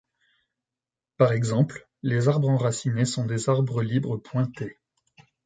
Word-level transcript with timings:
Par 1.17 1.31
exemple, 1.31 1.87
les 2.01 2.27
arbres 2.27 2.49
enracinés 2.49 3.05
sont 3.05 3.27
des 3.27 3.49
arbres 3.49 3.83
libres 3.83 4.17
pointés. 4.17 4.79